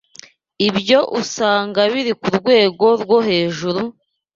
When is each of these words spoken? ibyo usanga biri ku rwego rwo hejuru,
ibyo 0.67 0.99
usanga 1.21 1.79
biri 1.91 2.13
ku 2.21 2.27
rwego 2.37 2.85
rwo 3.01 3.17
hejuru, 3.27 3.81